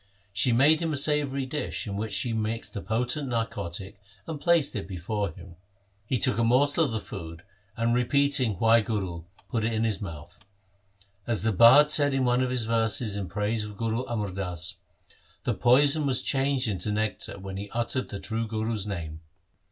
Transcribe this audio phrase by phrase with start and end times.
[0.33, 2.33] She made him a savoury LIFE OF GURU HAR GOBIND 73 dish, in which she
[2.33, 5.57] mixed a potent narcotic and placed it before him.
[6.07, 7.43] He took a morsel of the food,
[7.77, 10.43] and re peating' Wahguru put it into his mouth.
[11.27, 14.77] As the bard said in one of his verses in praise of Guru Amar Das:—
[15.43, 19.21] The poison was changed into nectar when he uttered the True Guru's name.